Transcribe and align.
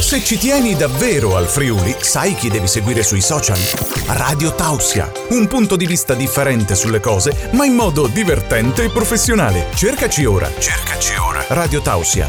Se 0.00 0.24
ci 0.24 0.38
tieni 0.38 0.74
davvero 0.74 1.36
al 1.36 1.46
Friuli, 1.46 1.94
sai 2.00 2.34
chi 2.34 2.48
devi 2.48 2.66
seguire 2.66 3.02
sui 3.02 3.20
social? 3.20 3.58
Radio 4.06 4.54
Tausia, 4.54 5.12
un 5.30 5.46
punto 5.46 5.76
di 5.76 5.86
vista 5.86 6.14
differente 6.14 6.74
sulle 6.74 7.00
cose, 7.00 7.50
ma 7.52 7.66
in 7.66 7.74
modo 7.74 8.06
divertente 8.06 8.84
e 8.84 8.90
professionale. 8.90 9.66
Cercaci 9.74 10.24
ora. 10.24 10.50
Cercaci 10.58 11.14
ora. 11.16 11.44
Radio 11.48 11.80
Tausia, 11.82 12.28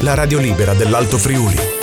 la 0.00 0.14
radio 0.14 0.38
libera 0.38 0.72
dell'Alto 0.72 1.18
Friuli. 1.18 1.73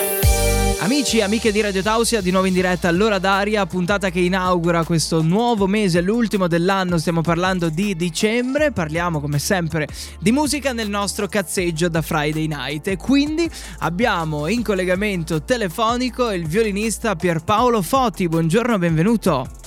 Amici 0.81 1.19
e 1.19 1.21
amiche 1.21 1.51
di 1.51 1.61
Radio 1.61 1.83
Tausia, 1.83 2.21
di 2.21 2.31
nuovo 2.31 2.47
in 2.47 2.53
diretta 2.53 2.87
all'ora 2.87 3.19
d'aria, 3.19 3.67
puntata 3.67 4.09
che 4.09 4.19
inaugura 4.19 4.83
questo 4.83 5.21
nuovo 5.21 5.67
mese, 5.67 6.01
l'ultimo 6.01 6.47
dell'anno, 6.47 6.97
stiamo 6.97 7.21
parlando 7.21 7.69
di 7.69 7.95
dicembre, 7.95 8.71
parliamo 8.71 9.21
come 9.21 9.37
sempre 9.37 9.87
di 10.19 10.31
musica 10.31 10.73
nel 10.73 10.89
nostro 10.89 11.27
cazzeggio 11.27 11.87
da 11.87 12.01
Friday 12.01 12.47
Night. 12.47 12.87
E 12.87 12.97
quindi 12.97 13.47
abbiamo 13.79 14.47
in 14.47 14.63
collegamento 14.63 15.43
telefonico 15.43 16.31
il 16.31 16.47
violinista 16.47 17.15
Pierpaolo 17.15 17.83
Foti, 17.83 18.27
buongiorno, 18.27 18.79
benvenuto. 18.79 19.60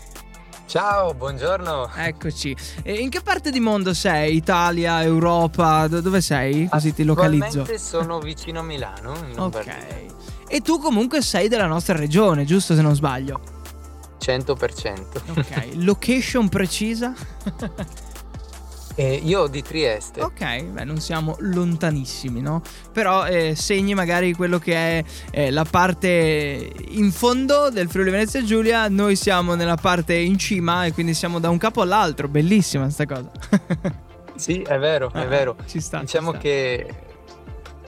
Ciao, 0.74 1.14
buongiorno. 1.14 1.88
Eccoci. 1.94 2.56
E 2.82 2.94
in 2.94 3.08
che 3.08 3.20
parte 3.20 3.52
di 3.52 3.60
mondo 3.60 3.94
sei? 3.94 4.34
Italia, 4.34 5.04
Europa? 5.04 5.86
dove 5.86 6.20
sei? 6.20 6.66
Così 6.68 6.92
ti 6.92 7.04
localizzo. 7.04 7.64
sono 7.78 8.18
vicino 8.18 8.58
a 8.58 8.62
Milano. 8.64 9.14
Ok. 9.36 9.66
E 10.48 10.60
tu 10.62 10.80
comunque 10.80 11.22
sei 11.22 11.46
della 11.46 11.68
nostra 11.68 11.94
regione, 11.94 12.44
giusto 12.44 12.74
se 12.74 12.82
non 12.82 12.96
sbaglio? 12.96 13.40
100%. 14.20 15.38
Ok, 15.38 15.74
location 15.74 16.48
precisa? 16.48 17.14
Eh, 18.96 19.20
io 19.24 19.48
di 19.48 19.62
Trieste. 19.62 20.20
Ok, 20.20 20.62
beh, 20.62 20.84
non 20.84 21.00
siamo 21.00 21.36
lontanissimi, 21.40 22.40
no? 22.40 22.62
Però 22.92 23.26
eh, 23.26 23.54
segni 23.56 23.94
magari 23.94 24.32
quello 24.34 24.58
che 24.58 24.74
è 24.74 25.04
eh, 25.32 25.50
la 25.50 25.64
parte 25.64 26.70
in 26.88 27.10
fondo 27.10 27.70
del 27.70 27.88
Friuli 27.88 28.10
Venezia 28.10 28.42
Giulia, 28.44 28.88
noi 28.88 29.16
siamo 29.16 29.54
nella 29.54 29.76
parte 29.76 30.14
in 30.14 30.38
cima 30.38 30.84
e 30.84 30.92
quindi 30.92 31.14
siamo 31.14 31.40
da 31.40 31.50
un 31.50 31.58
capo 31.58 31.80
all'altro, 31.80 32.28
bellissima 32.28 32.88
sta 32.88 33.04
cosa. 33.04 33.30
sì, 34.36 34.62
è 34.62 34.78
vero, 34.78 35.10
è 35.12 35.20
ah, 35.20 35.26
vero. 35.26 35.56
Ci 35.66 35.80
sta. 35.80 35.98
Diciamo 35.98 36.32
ci 36.32 36.38
sta. 36.38 36.42
che 36.48 36.94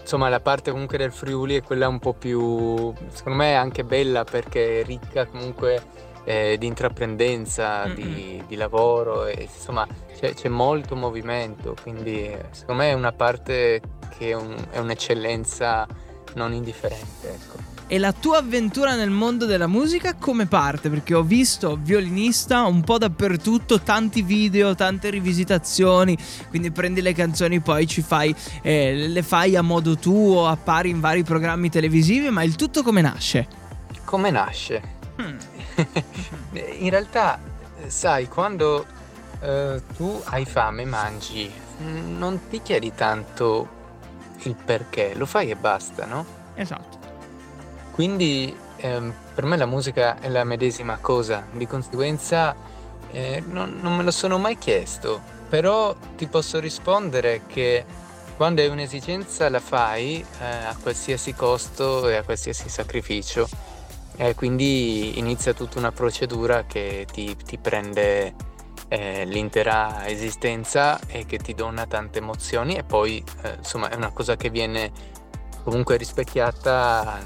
insomma 0.01 0.29
la 0.29 0.41
parte 0.41 0.71
comunque 0.71 0.99
del 0.99 1.13
Friuli 1.13 1.57
è 1.57 1.63
quella 1.63 1.87
un 1.87 2.01
po' 2.01 2.15
più, 2.15 2.93
secondo 3.13 3.39
me 3.39 3.55
anche 3.55 3.85
bella 3.85 4.25
perché 4.25 4.81
è 4.81 4.85
ricca 4.85 5.27
comunque 5.27 5.83
eh, 6.27 6.57
di 6.59 6.67
intraprendenza, 6.67 7.87
di, 7.87 8.43
di, 8.47 8.57
lavoro, 8.57 9.27
e, 9.27 9.49
insomma 9.53 9.87
c'è, 10.19 10.35
c'è, 10.35 10.49
molto 10.49 10.97
movimento, 10.97 11.77
quindi 11.81 12.37
secondo 12.51 12.83
me 12.83 12.91
è 12.91 12.95
una 12.95 13.13
parte 13.13 13.81
che 14.19 14.31
è, 14.31 14.35
un, 14.35 14.57
è 14.71 14.79
un'eccellenza 14.79 15.87
non 16.35 16.53
indifferente. 16.53 17.29
Ecco. 17.33 17.75
E 17.89 17.99
la 17.99 18.13
tua 18.13 18.39
avventura 18.39 18.97
nel 18.97 19.11
mondo 19.11 19.47
della 19.47 19.69
musica 19.69 20.17
come 20.17 20.47
parte? 20.47 20.91
Perché 20.91 21.15
ho 21.15 21.23
visto 21.23 21.79
violinista 21.81 22.65
un 22.65 22.81
po' 22.81 22.99
dappertutto, 22.99 23.81
tanti 23.81 24.23
video, 24.23 24.75
tante 24.75 25.09
rivisitazioni, 25.09 26.19
quindi 26.49 26.73
prendi 26.73 27.01
le 27.01 27.13
canzoni 27.13 27.61
poi 27.61 27.87
ci 27.87 28.03
fai, 28.03 28.35
eh, 28.63 28.93
le 28.93 29.23
fai 29.23 29.55
a 29.55 29.63
modo 29.63 29.97
tuo, 29.97 30.49
appari 30.49 30.91
in 30.91 30.99
vari 30.99 31.23
programmi 31.23 31.71
televisivi, 31.71 32.29
ma 32.31 32.43
il 32.43 32.57
tutto 32.57 32.83
come 32.83 33.03
nasce? 33.03 33.47
Come 34.05 34.33
nasce? 34.33 34.95
Hmm. 35.23 35.37
in 36.79 36.91
realtà, 36.91 37.39
sai, 37.87 38.29
quando 38.29 38.87
eh, 39.41 39.83
tu 39.97 40.21
hai 40.27 40.45
fame 40.45 40.83
e 40.83 40.87
mangi, 40.87 41.53
non 41.79 42.49
ti 42.49 42.63
chiedi 42.63 42.95
tanto 42.95 43.75
il 44.43 44.55
perché, 44.55 45.15
lo 45.15 45.27
fai 45.27 45.51
e 45.51 45.57
basta, 45.57 46.05
no? 46.07 46.25
Esatto. 46.55 46.99
Quindi 47.93 48.55
ehm, 48.77 49.13
per 49.35 49.45
me 49.45 49.57
la 49.57 49.67
musica 49.67 50.19
è 50.21 50.29
la 50.29 50.45
medesima 50.45 50.99
cosa, 51.01 51.47
di 51.53 51.67
conseguenza 51.67 52.55
eh, 53.11 53.43
non, 53.47 53.79
non 53.81 53.97
me 53.97 54.03
lo 54.03 54.11
sono 54.11 54.39
mai 54.39 54.59
chiesto, 54.59 55.21
però 55.49 55.95
ti 56.17 56.27
posso 56.27 56.59
rispondere 56.59 57.43
che 57.47 57.85
quando 58.37 58.61
hai 58.61 58.69
un'esigenza 58.69 59.49
la 59.49 59.61
fai 59.61 60.25
eh, 60.41 60.45
a 60.45 60.77
qualsiasi 60.81 61.35
costo 61.35 62.09
e 62.09 62.17
a 62.17 62.23
qualsiasi 62.23 62.69
sacrificio. 62.69 63.49
E 64.17 64.35
quindi 64.35 65.19
inizia 65.19 65.53
tutta 65.53 65.79
una 65.79 65.93
procedura 65.93 66.65
che 66.65 67.07
ti, 67.11 67.37
ti 67.37 67.59
prende 67.59 68.35
eh, 68.89 69.25
l'intera 69.25 70.07
esistenza 70.07 70.99
e 71.07 71.27
che 71.27 71.39
ti 71.39 71.55
dona 71.55 71.87
tante 71.87 72.19
emozioni 72.19 72.77
e 72.77 72.85
poi 72.85 73.23
eh, 73.43 73.55
insomma 73.59 73.91
è 73.91 73.95
una 73.95 74.11
cosa 74.11 74.37
che 74.37 74.49
viene 74.49 74.93
comunque 75.65 75.97
rispecchiata 75.97 77.19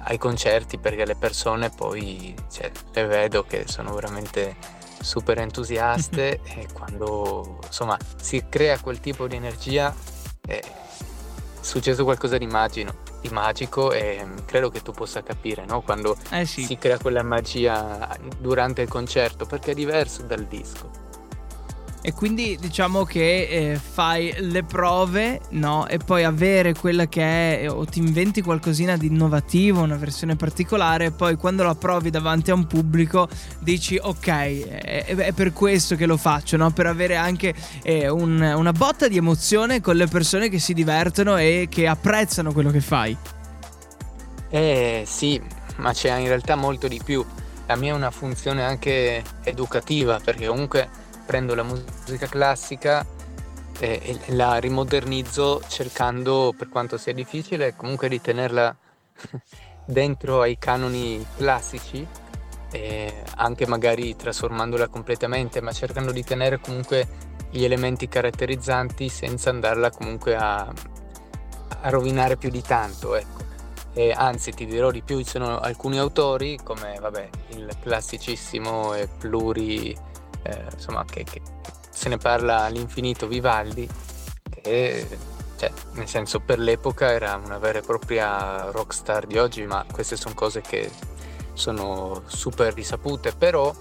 ai 0.00 0.18
concerti 0.18 0.78
perché 0.78 1.06
le 1.06 1.16
persone 1.16 1.70
poi 1.70 2.34
cioè, 2.52 2.70
le 2.92 3.06
vedo 3.06 3.44
che 3.44 3.64
sono 3.66 3.94
veramente 3.94 4.56
super 5.00 5.38
entusiaste 5.38 6.40
e 6.44 6.68
quando 6.72 7.58
insomma 7.64 7.96
si 8.16 8.44
crea 8.48 8.78
quel 8.78 9.00
tipo 9.00 9.26
di 9.26 9.36
energia 9.36 9.94
è 10.46 10.60
successo 11.60 12.04
qualcosa 12.04 12.36
di, 12.36 12.44
immagino, 12.44 12.94
di 13.24 13.30
magico 13.30 13.90
e 13.92 14.22
credo 14.44 14.68
che 14.68 14.82
tu 14.82 14.92
possa 14.92 15.22
capire 15.22 15.64
no? 15.64 15.80
quando 15.80 16.14
eh 16.30 16.44
sì. 16.44 16.62
si 16.64 16.76
crea 16.76 16.98
quella 16.98 17.22
magia 17.22 18.06
durante 18.38 18.82
il 18.82 18.88
concerto 18.88 19.46
perché 19.46 19.70
è 19.70 19.74
diverso 19.74 20.22
dal 20.24 20.44
disco. 20.44 21.03
E 22.06 22.12
quindi 22.12 22.58
diciamo 22.60 23.04
che 23.04 23.48
eh, 23.48 23.76
fai 23.76 24.34
le 24.36 24.62
prove, 24.62 25.40
no? 25.52 25.86
E 25.86 25.96
poi 25.96 26.22
avere 26.22 26.74
quella 26.74 27.06
che 27.06 27.62
è, 27.62 27.70
o 27.70 27.86
ti 27.86 27.98
inventi 27.98 28.42
qualcosina 28.42 28.98
di 28.98 29.06
innovativo, 29.06 29.80
una 29.80 29.96
versione 29.96 30.36
particolare, 30.36 31.06
e 31.06 31.10
poi 31.12 31.36
quando 31.36 31.62
la 31.62 31.74
provi 31.74 32.10
davanti 32.10 32.50
a 32.50 32.54
un 32.54 32.66
pubblico 32.66 33.26
dici 33.60 33.98
ok, 33.98 34.28
è, 34.28 35.04
è 35.16 35.32
per 35.32 35.54
questo 35.54 35.96
che 35.96 36.04
lo 36.04 36.18
faccio, 36.18 36.58
no? 36.58 36.72
Per 36.72 36.84
avere 36.84 37.16
anche 37.16 37.54
eh, 37.82 38.06
un, 38.06 38.38
una 38.38 38.72
botta 38.72 39.08
di 39.08 39.16
emozione 39.16 39.80
con 39.80 39.96
le 39.96 40.06
persone 40.06 40.50
che 40.50 40.58
si 40.58 40.74
divertono 40.74 41.38
e 41.38 41.68
che 41.70 41.86
apprezzano 41.86 42.52
quello 42.52 42.70
che 42.70 42.82
fai. 42.82 43.16
Eh 44.50 45.04
sì, 45.06 45.40
ma 45.76 45.94
c'è 45.94 46.14
in 46.18 46.26
realtà 46.26 46.54
molto 46.54 46.86
di 46.86 47.00
più. 47.02 47.24
La 47.66 47.76
mia 47.76 47.92
è 47.92 47.96
una 47.96 48.10
funzione 48.10 48.62
anche 48.62 49.22
educativa, 49.42 50.20
perché 50.22 50.46
comunque 50.46 51.00
prendo 51.24 51.54
la 51.54 51.62
musica 51.62 52.26
classica 52.26 53.04
e, 53.78 54.00
e 54.26 54.34
la 54.34 54.56
rimodernizzo 54.56 55.62
cercando, 55.66 56.54
per 56.56 56.68
quanto 56.68 56.96
sia 56.96 57.12
difficile, 57.12 57.74
comunque 57.76 58.08
di 58.08 58.20
tenerla 58.20 58.76
dentro 59.86 60.40
ai 60.40 60.58
canoni 60.58 61.24
classici, 61.36 62.06
anche 63.36 63.66
magari 63.66 64.16
trasformandola 64.16 64.88
completamente, 64.88 65.60
ma 65.60 65.70
cercando 65.70 66.10
di 66.10 66.24
tenere 66.24 66.58
comunque 66.58 67.06
gli 67.50 67.62
elementi 67.62 68.08
caratterizzanti 68.08 69.08
senza 69.08 69.50
andarla 69.50 69.90
comunque 69.90 70.34
a, 70.34 70.72
a 71.82 71.88
rovinare 71.88 72.36
più 72.36 72.50
di 72.50 72.62
tanto. 72.62 73.14
Ecco. 73.14 73.42
E 73.92 74.10
anzi, 74.10 74.52
ti 74.52 74.66
dirò 74.66 74.90
di 74.90 75.02
più, 75.02 75.18
ci 75.18 75.30
sono 75.30 75.60
alcuni 75.60 75.98
autori 75.98 76.58
come 76.62 76.98
vabbè, 77.00 77.28
il 77.50 77.70
classicissimo 77.80 78.92
e 78.94 79.06
pluri 79.06 79.96
eh, 80.44 80.66
insomma, 80.72 81.04
che, 81.04 81.24
che, 81.24 81.42
se 81.90 82.08
ne 82.08 82.18
parla 82.18 82.62
all'infinito 82.62 83.26
Vivaldi, 83.26 83.88
che 84.50 85.06
cioè, 85.56 85.72
nel 85.92 86.08
senso 86.08 86.40
per 86.40 86.58
l'epoca 86.58 87.10
era 87.10 87.40
una 87.42 87.58
vera 87.58 87.78
e 87.78 87.82
propria 87.82 88.70
rockstar 88.70 89.26
di 89.26 89.38
oggi, 89.38 89.64
ma 89.66 89.84
queste 89.90 90.16
sono 90.16 90.34
cose 90.34 90.60
che 90.60 90.90
sono 91.52 92.22
super 92.26 92.74
risapute, 92.74 93.32
però 93.32 93.74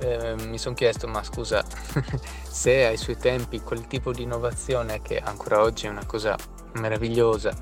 eh, 0.00 0.34
mi 0.46 0.58
sono 0.58 0.74
chiesto, 0.74 1.08
ma 1.08 1.22
scusa, 1.22 1.64
se 2.48 2.86
ai 2.86 2.96
suoi 2.96 3.16
tempi 3.16 3.60
quel 3.60 3.86
tipo 3.86 4.12
di 4.12 4.22
innovazione 4.22 5.00
che 5.00 5.18
ancora 5.18 5.60
oggi 5.62 5.86
è 5.86 5.90
una 5.90 6.04
cosa 6.04 6.36
meravigliosa 6.74 7.56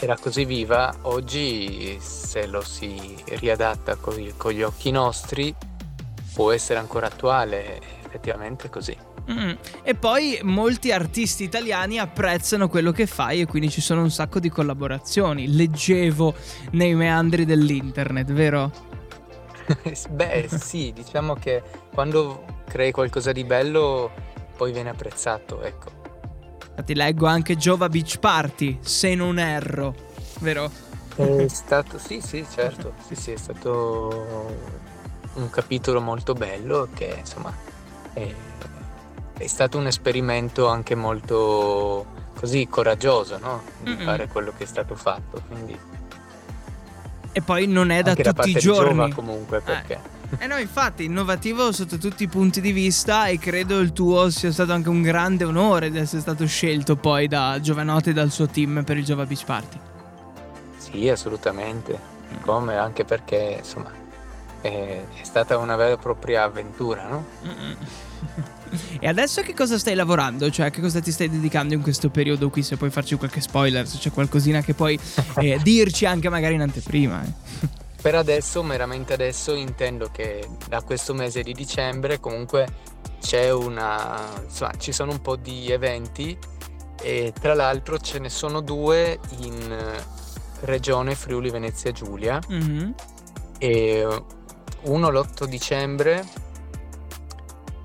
era 0.00 0.16
così 0.16 0.44
viva, 0.44 0.94
oggi 1.02 1.98
se 2.00 2.46
lo 2.46 2.60
si 2.60 3.16
riadatta 3.24 3.96
con, 3.96 4.14
con 4.36 4.52
gli 4.52 4.62
occhi 4.62 4.92
nostri 4.92 5.52
può 6.32 6.52
essere 6.52 6.78
ancora 6.78 7.06
attuale, 7.06 7.80
effettivamente 8.04 8.70
così. 8.70 8.96
Mm. 9.30 9.52
E 9.82 9.94
poi 9.94 10.38
molti 10.42 10.90
artisti 10.90 11.44
italiani 11.44 11.98
apprezzano 11.98 12.68
quello 12.68 12.92
che 12.92 13.06
fai 13.06 13.42
e 13.42 13.46
quindi 13.46 13.68
ci 13.68 13.82
sono 13.82 14.00
un 14.00 14.10
sacco 14.10 14.40
di 14.40 14.48
collaborazioni. 14.48 15.54
Leggevo 15.54 16.34
nei 16.72 16.94
meandri 16.94 17.44
dell'internet, 17.44 18.32
vero? 18.32 18.72
Beh, 20.10 20.48
sì, 20.48 20.92
diciamo 20.94 21.34
che 21.34 21.62
quando 21.92 22.44
crei 22.66 22.90
qualcosa 22.90 23.32
di 23.32 23.44
bello 23.44 24.10
poi 24.56 24.72
viene 24.72 24.88
apprezzato, 24.88 25.62
ecco. 25.62 25.96
Ti 26.82 26.94
leggo 26.94 27.26
anche 27.26 27.56
Jova 27.56 27.88
Beach 27.88 28.18
Party, 28.18 28.78
se 28.80 29.14
non 29.14 29.38
erro, 29.38 29.94
vero? 30.40 30.70
È 31.16 31.46
stato, 31.50 31.98
sì, 31.98 32.20
sì, 32.20 32.46
certo, 32.48 32.94
sì, 33.06 33.14
sì, 33.14 33.32
è 33.32 33.36
stato 33.36 34.86
un 35.34 35.50
capitolo 35.50 36.00
molto 36.00 36.32
bello 36.34 36.88
che 36.94 37.16
insomma 37.18 37.52
è, 38.12 38.34
è 39.36 39.46
stato 39.46 39.78
un 39.78 39.86
esperimento 39.86 40.66
anche 40.66 40.94
molto 40.94 42.06
così 42.34 42.66
coraggioso 42.68 43.38
no? 43.38 43.62
di 43.82 43.90
Mm-mm. 43.90 44.04
fare 44.04 44.28
quello 44.28 44.52
che 44.56 44.64
è 44.64 44.66
stato 44.66 44.94
fatto. 44.94 45.42
Quindi 45.48 45.78
E 47.32 47.42
poi 47.42 47.66
non 47.66 47.90
è 47.90 48.02
da 48.02 48.10
Anche 48.10 48.22
tutti 48.22 48.50
i 48.50 48.54
giorni. 48.54 49.12
comunque 49.12 49.60
perché... 49.60 49.94
Eh. 49.94 50.16
Eh 50.40 50.46
no, 50.46 50.58
infatti, 50.58 51.04
innovativo 51.04 51.72
sotto 51.72 51.96
tutti 51.96 52.24
i 52.24 52.28
punti 52.28 52.60
di 52.60 52.70
vista 52.72 53.28
e 53.28 53.38
credo 53.38 53.78
il 53.78 53.94
tuo 53.94 54.28
sia 54.28 54.52
stato 54.52 54.72
anche 54.72 54.90
un 54.90 55.00
grande 55.00 55.44
onore 55.44 55.90
di 55.90 55.98
essere 55.98 56.20
stato 56.20 56.46
scelto 56.46 56.96
poi 56.96 57.28
da 57.28 57.58
Giovanotti 57.62 58.10
e 58.10 58.12
dal 58.12 58.30
suo 58.30 58.46
team 58.46 58.82
per 58.84 58.98
il 58.98 59.04
Giova 59.06 59.24
Beach 59.24 59.46
Party. 59.46 59.78
Sì, 60.76 61.08
assolutamente. 61.08 61.98
Come 62.42 62.76
anche 62.76 63.06
perché, 63.06 63.56
insomma, 63.60 63.90
è, 64.60 64.68
è 64.68 65.24
stata 65.24 65.56
una 65.58 65.76
vera 65.76 65.94
e 65.94 65.98
propria 65.98 66.44
avventura, 66.44 67.06
no? 67.06 67.26
E 69.00 69.06
adesso 69.08 69.42
che 69.42 69.54
cosa 69.54 69.78
stai 69.78 69.94
lavorando? 69.94 70.50
Cioè, 70.50 70.70
che 70.70 70.80
cosa 70.80 71.00
ti 71.00 71.10
stai 71.10 71.30
dedicando 71.30 71.74
in 71.74 71.80
questo 71.80 72.10
periodo 72.10 72.50
qui? 72.50 72.62
Se 72.62 72.76
puoi 72.76 72.90
farci 72.90 73.16
qualche 73.16 73.40
spoiler, 73.40 73.86
se 73.86 73.98
c'è 73.98 74.10
qualcosina 74.10 74.60
che 74.60 74.74
puoi 74.74 74.98
eh, 75.38 75.58
dirci 75.62 76.06
anche 76.06 76.28
magari 76.28 76.54
in 76.54 76.62
anteprima. 76.62 77.24
Eh. 77.24 77.32
Per 78.00 78.14
adesso, 78.14 78.62
meramente 78.62 79.12
adesso, 79.12 79.54
intendo 79.54 80.10
che 80.12 80.46
da 80.68 80.82
questo 80.82 81.14
mese 81.14 81.42
di 81.42 81.52
dicembre 81.52 82.20
comunque 82.20 82.66
c'è 83.20 83.50
una... 83.52 84.22
insomma, 84.44 84.72
ci 84.78 84.92
sono 84.92 85.12
un 85.12 85.20
po' 85.20 85.36
di 85.36 85.70
eventi 85.70 86.36
e 87.00 87.32
tra 87.38 87.54
l'altro 87.54 87.98
ce 87.98 88.18
ne 88.18 88.28
sono 88.28 88.60
due 88.60 89.18
in 89.38 89.54
eh, 89.54 90.04
regione 90.66 91.14
Friuli 91.14 91.50
Venezia 91.50 91.92
Giulia 91.92 92.40
mm-hmm. 92.50 92.90
e 93.58 94.22
uno 94.82 95.10
l'8 95.10 95.44
dicembre 95.44 96.24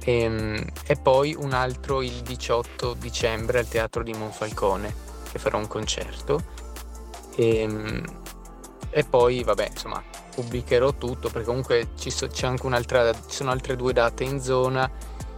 e, 0.03 0.19
ehm, 0.21 0.65
e, 0.85 0.95
poi 0.95 1.35
un 1.37 1.53
altro 1.53 2.01
il 2.01 2.21
18 2.21 2.93
dicembre 2.95 3.59
al 3.59 3.67
Teatro 3.67 4.03
di 4.03 4.13
Monfalcone 4.13 4.93
che 5.31 5.39
farà 5.39 5.57
un 5.57 5.67
concerto. 5.67 6.61
E, 7.35 7.57
ehm, 7.59 8.03
e 8.89 9.03
poi 9.05 9.43
vabbè 9.43 9.69
insomma 9.71 10.03
pubblicherò 10.35 10.93
tutto 10.93 11.29
perché 11.29 11.47
comunque 11.47 11.89
ci, 11.97 12.11
so, 12.11 12.29
un'altra 12.61 13.11
ci 13.11 13.21
sono 13.35 13.49
altre 13.49 13.75
due 13.75 13.91
date 13.91 14.23
in 14.23 14.39
zona 14.39 14.89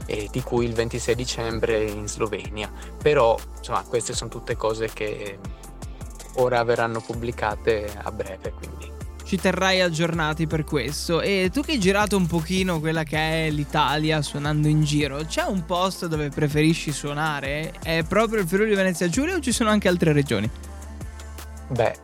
e 0.06 0.28
di 0.30 0.42
cui 0.42 0.66
il 0.66 0.74
26 0.74 1.16
dicembre 1.16 1.84
in 1.84 2.08
Slovenia. 2.08 2.72
Però 3.02 3.38
insomma 3.58 3.84
queste 3.84 4.14
sono 4.14 4.30
tutte 4.30 4.58
cose 4.58 4.90
che 4.92 5.40
ora 6.36 6.64
verranno 6.64 7.00
pubblicate 7.00 7.94
a 8.04 8.12
breve 8.12 8.52
quindi 8.52 8.95
ci 9.26 9.38
terrai 9.38 9.82
aggiornati 9.82 10.48
per 10.48 10.64
questo. 10.64 11.20
E 11.20 11.50
tu 11.52 11.62
che 11.62 11.74
hai 11.74 11.80
girato 11.80 12.16
un 12.16 12.28
pochino 12.28 12.80
quella 12.80 13.04
che 13.04 13.48
è 13.48 13.50
l'Italia 13.50 14.22
suonando 14.22 14.68
in 14.68 14.84
giro, 14.84 15.18
c'è 15.26 15.44
un 15.44 15.66
posto 15.66 16.08
dove 16.08 16.30
preferisci 16.30 16.92
suonare? 16.92 17.74
È 17.82 18.04
proprio 18.04 18.42
il 18.42 18.48
Friuli 18.48 18.76
Venezia 18.76 19.10
Giulia 19.10 19.36
o 19.36 19.40
ci 19.40 19.52
sono 19.52 19.70
anche 19.72 19.88
altre 19.88 20.14
regioni? 20.14 20.50
Beh, 21.68 21.96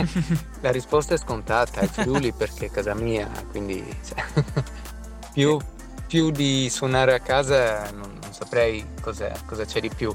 la 0.62 0.70
risposta 0.70 1.14
è 1.14 1.18
scontata, 1.18 1.80
è 1.80 1.86
Friuli 1.86 2.32
perché 2.32 2.66
è 2.66 2.70
casa 2.70 2.94
mia, 2.94 3.28
quindi 3.50 3.84
cioè, 4.06 4.24
più, 5.34 5.58
più, 6.06 6.30
di 6.30 6.70
suonare 6.70 7.12
a 7.12 7.20
casa 7.20 7.90
non, 7.90 8.18
non 8.20 8.32
saprei 8.32 8.82
cosa 9.02 9.64
c'è 9.66 9.80
di 9.80 9.90
più. 9.94 10.14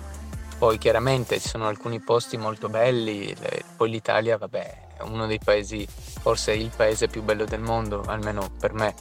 Poi 0.57 0.79
chiaramente 0.79 1.39
ci 1.39 1.49
sono 1.49 1.67
alcuni 1.67 1.99
posti 1.99 2.35
molto 2.35 2.67
belli, 2.67 3.35
poi 3.75 3.91
l'Italia, 3.91 4.39
vabbè, 4.39 4.86
uno 5.03 5.25
dei 5.25 5.39
paesi, 5.43 5.87
forse 5.87 6.53
il 6.53 6.71
paese 6.75 7.07
più 7.07 7.23
bello 7.23 7.45
del 7.45 7.61
mondo, 7.61 8.03
almeno 8.05 8.49
per 8.59 8.73
me. 8.73 8.93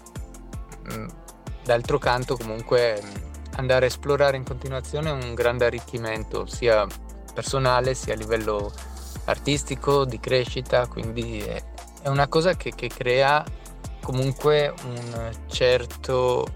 Mm, 0.93 1.09
d'altro 1.65 1.99
canto 1.99 2.37
comunque 2.37 3.03
andare 3.57 3.87
a 3.87 3.89
esplorare 3.89 4.37
in 4.37 4.45
continuazione 4.45 5.09
è 5.09 5.13
un 5.13 5.35
grande 5.35 5.65
arricchimento 5.65 6.47
sia 6.47 6.87
personale 7.35 7.95
sia 7.95 8.15
a 8.15 8.17
livello 8.17 8.73
artistico, 9.25 10.05
di 10.05 10.21
crescita, 10.21 10.87
quindi 10.87 11.41
è, 11.41 11.63
una 12.05 12.29
cosa 12.29 12.55
che, 12.55 12.73
che, 12.75 12.89
crea 12.89 13.45
comunque 14.01 14.73
un 14.85 15.31
certo 15.49 16.47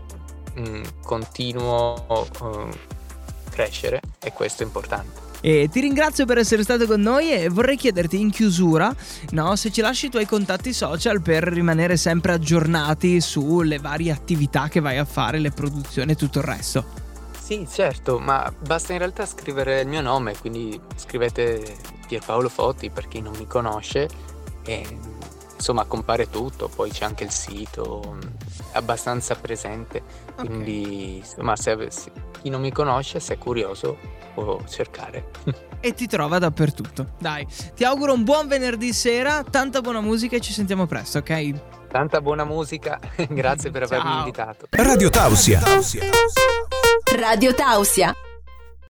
um, 0.54 0.82
continuo 1.02 2.06
uh, 2.08 2.68
crescere 3.50 4.00
e 4.20 4.32
questo 4.32 4.62
è 4.62 4.66
importante. 4.66 5.29
E 5.40 5.68
ti 5.70 5.80
ringrazio 5.80 6.26
per 6.26 6.38
essere 6.38 6.62
stato 6.62 6.86
con 6.86 7.00
noi 7.00 7.32
e 7.32 7.48
vorrei 7.48 7.76
chiederti 7.76 8.20
in 8.20 8.30
chiusura 8.30 8.94
no, 9.30 9.56
se 9.56 9.70
ci 9.72 9.80
lasci 9.80 10.06
i 10.06 10.10
tuoi 10.10 10.26
contatti 10.26 10.72
social 10.72 11.22
per 11.22 11.44
rimanere 11.44 11.96
sempre 11.96 12.32
aggiornati 12.32 13.20
sulle 13.20 13.78
varie 13.78 14.12
attività 14.12 14.68
che 14.68 14.80
vai 14.80 14.98
a 14.98 15.04
fare, 15.04 15.38
le 15.38 15.50
produzioni 15.50 16.12
e 16.12 16.16
tutto 16.16 16.38
il 16.38 16.44
resto. 16.44 16.84
Sì, 17.38 17.66
certo, 17.68 18.18
ma 18.18 18.52
basta 18.60 18.92
in 18.92 18.98
realtà 18.98 19.26
scrivere 19.26 19.80
il 19.80 19.88
mio 19.88 20.00
nome, 20.00 20.36
quindi 20.38 20.78
scrivete 20.94 21.76
Pierpaolo 22.06 22.48
Fotti 22.48 22.90
per 22.90 23.08
chi 23.08 23.20
non 23.20 23.32
mi 23.36 23.46
conosce 23.46 24.08
e 24.62 24.98
insomma 25.56 25.84
compare 25.84 26.30
tutto, 26.30 26.68
poi 26.68 26.90
c'è 26.90 27.04
anche 27.04 27.24
il 27.24 27.30
sito, 27.30 28.18
è 28.72 28.76
abbastanza 28.76 29.34
presente, 29.34 30.02
quindi 30.36 31.16
insomma 31.16 31.56
se, 31.56 31.90
se, 31.90 32.12
chi 32.40 32.50
non 32.50 32.60
mi 32.60 32.70
conosce, 32.70 33.20
se 33.20 33.34
è 33.34 33.38
curioso, 33.38 33.98
può 34.32 34.60
cercare. 34.68 35.30
e 35.80 35.94
ti 35.94 36.06
trova 36.06 36.38
dappertutto. 36.38 37.14
Dai, 37.18 37.46
ti 37.74 37.84
auguro 37.84 38.12
un 38.12 38.24
buon 38.24 38.48
venerdì 38.48 38.92
sera, 38.92 39.42
tanta 39.42 39.80
buona 39.80 40.00
musica 40.00 40.36
e 40.36 40.40
ci 40.40 40.52
sentiamo 40.52 40.86
presto, 40.86 41.18
ok? 41.18 41.52
Tanta 41.88 42.20
buona 42.20 42.44
musica, 42.44 43.00
grazie 43.28 43.70
per 43.70 43.84
avermi 43.84 44.18
invitato. 44.18 44.66
Radio 44.70 45.10
Tausia. 45.10 45.60
Radio 47.16 47.54
Tausia. 47.54 48.14